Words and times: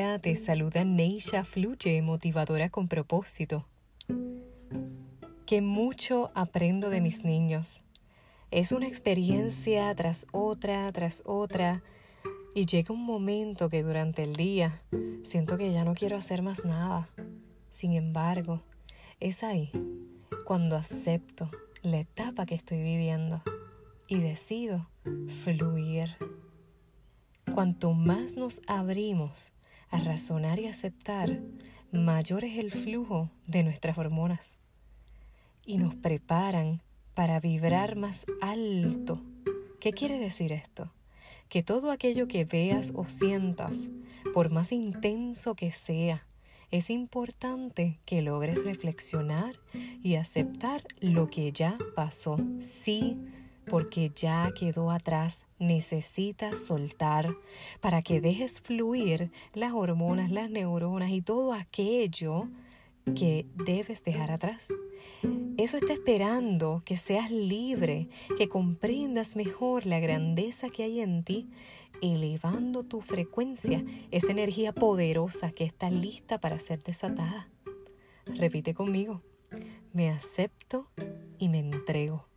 Hola, 0.00 0.20
te 0.20 0.36
saluda 0.36 0.84
Neisha 0.84 1.42
Fluye, 1.42 2.00
motivadora 2.02 2.70
con 2.70 2.86
propósito. 2.86 3.66
Que 5.44 5.60
mucho 5.60 6.30
aprendo 6.36 6.88
de 6.88 7.00
mis 7.00 7.24
niños. 7.24 7.82
Es 8.52 8.70
una 8.70 8.86
experiencia 8.86 9.92
tras 9.96 10.28
otra, 10.30 10.92
tras 10.92 11.24
otra, 11.26 11.82
y 12.54 12.66
llega 12.66 12.94
un 12.94 13.04
momento 13.04 13.68
que 13.68 13.82
durante 13.82 14.22
el 14.22 14.36
día 14.36 14.82
siento 15.24 15.58
que 15.58 15.72
ya 15.72 15.82
no 15.82 15.94
quiero 15.94 16.16
hacer 16.16 16.42
más 16.42 16.64
nada. 16.64 17.08
Sin 17.70 17.92
embargo, 17.94 18.62
es 19.18 19.42
ahí 19.42 19.72
cuando 20.44 20.76
acepto 20.76 21.50
la 21.82 21.98
etapa 21.98 22.46
que 22.46 22.54
estoy 22.54 22.84
viviendo 22.84 23.42
y 24.06 24.20
decido 24.20 24.88
fluir. 25.42 26.10
Cuanto 27.52 27.94
más 27.94 28.36
nos 28.36 28.62
abrimos 28.68 29.52
a 29.90 29.98
razonar 29.98 30.58
y 30.58 30.66
aceptar, 30.66 31.40
mayor 31.92 32.44
es 32.44 32.58
el 32.58 32.70
flujo 32.70 33.30
de 33.46 33.62
nuestras 33.62 33.96
hormonas 33.98 34.58
y 35.64 35.78
nos 35.78 35.94
preparan 35.94 36.82
para 37.14 37.40
vibrar 37.40 37.96
más 37.96 38.26
alto. 38.40 39.22
¿Qué 39.80 39.92
quiere 39.92 40.18
decir 40.18 40.52
esto? 40.52 40.92
Que 41.48 41.62
todo 41.62 41.90
aquello 41.90 42.28
que 42.28 42.44
veas 42.44 42.92
o 42.94 43.04
sientas, 43.04 43.88
por 44.34 44.50
más 44.50 44.72
intenso 44.72 45.54
que 45.54 45.72
sea, 45.72 46.26
es 46.70 46.90
importante 46.90 47.98
que 48.04 48.20
logres 48.20 48.62
reflexionar 48.64 49.58
y 50.02 50.16
aceptar 50.16 50.84
lo 51.00 51.30
que 51.30 51.50
ya 51.52 51.78
pasó. 51.94 52.38
Sí, 52.60 53.18
porque 53.68 54.10
ya 54.14 54.52
quedó 54.58 54.90
atrás, 54.90 55.44
necesitas 55.58 56.64
soltar 56.64 57.34
para 57.80 58.02
que 58.02 58.20
dejes 58.20 58.60
fluir 58.60 59.30
las 59.54 59.72
hormonas, 59.72 60.30
las 60.30 60.50
neuronas 60.50 61.10
y 61.10 61.22
todo 61.22 61.52
aquello 61.52 62.48
que 63.14 63.46
debes 63.54 64.02
dejar 64.02 64.30
atrás. 64.30 64.72
Eso 65.56 65.76
está 65.76 65.92
esperando 65.92 66.82
que 66.84 66.96
seas 66.96 67.30
libre, 67.30 68.08
que 68.36 68.48
comprendas 68.48 69.36
mejor 69.36 69.86
la 69.86 69.98
grandeza 69.98 70.68
que 70.68 70.84
hay 70.84 71.00
en 71.00 71.24
ti, 71.24 71.48
elevando 72.00 72.84
tu 72.84 73.00
frecuencia, 73.00 73.84
esa 74.10 74.30
energía 74.30 74.72
poderosa 74.72 75.50
que 75.50 75.64
está 75.64 75.90
lista 75.90 76.38
para 76.38 76.58
ser 76.60 76.82
desatada. 76.82 77.48
Repite 78.26 78.74
conmigo, 78.74 79.22
me 79.92 80.10
acepto 80.10 80.88
y 81.38 81.48
me 81.48 81.58
entrego. 81.58 82.28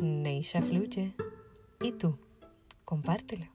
Neisha 0.00 0.62
Fluye. 0.62 1.14
¿Y 1.82 1.92
tú? 1.92 2.18
Compártela. 2.86 3.50